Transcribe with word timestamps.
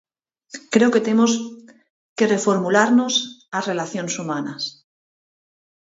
Creo 0.73 0.93
que 0.93 1.05
temos 1.07 1.31
que 2.17 2.29
reformularnos 2.35 3.13
as 3.57 3.67
relacións 3.71 4.13
humanas. 4.21 4.61